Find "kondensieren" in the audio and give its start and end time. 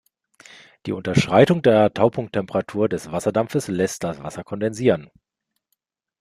4.43-5.11